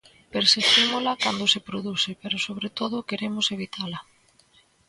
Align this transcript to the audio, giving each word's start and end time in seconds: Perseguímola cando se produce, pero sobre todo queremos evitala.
Perseguímola 0.33 1.13
cando 1.23 1.45
se 1.53 1.65
produce, 1.69 2.09
pero 2.21 2.43
sobre 2.47 2.69
todo 2.79 3.07
queremos 3.09 3.45
evitala. 3.55 3.99